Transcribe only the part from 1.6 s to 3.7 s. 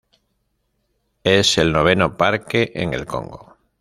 noveno parque en el Congo.